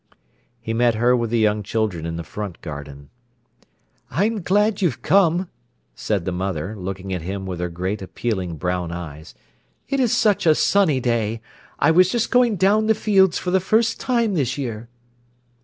He 0.59 0.73
met 0.73 0.95
her 0.95 1.15
with 1.15 1.29
the 1.29 1.37
young 1.37 1.61
children 1.61 2.07
in 2.07 2.15
the 2.15 2.23
front 2.23 2.59
garden. 2.61 3.11
"I'm 4.09 4.41
glad 4.41 4.81
you've 4.81 5.03
come," 5.03 5.47
said 5.93 6.25
the 6.25 6.31
mother, 6.31 6.75
looking 6.75 7.13
at 7.13 7.21
him 7.21 7.45
with 7.45 7.59
her 7.59 7.69
great 7.69 8.01
appealing 8.01 8.55
brown 8.57 8.91
eyes. 8.91 9.35
"It 9.87 9.99
is 9.99 10.11
such 10.11 10.47
a 10.47 10.55
sunny 10.55 10.99
day. 10.99 11.39
I 11.77 11.91
was 11.91 12.09
just 12.09 12.31
going 12.31 12.55
down 12.55 12.87
the 12.87 12.95
fields 12.95 13.37
for 13.37 13.51
the 13.51 13.59
first 13.59 13.99
time 13.99 14.33
this 14.33 14.57
year." 14.57 14.89